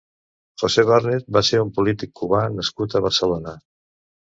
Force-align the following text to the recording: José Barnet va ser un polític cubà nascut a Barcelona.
José 0.61 0.85
Barnet 0.91 1.27
va 1.37 1.43
ser 1.51 1.61
un 1.67 1.69
polític 1.77 2.15
cubà 2.23 2.41
nascut 2.57 2.99
a 2.99 3.05
Barcelona. 3.09 3.57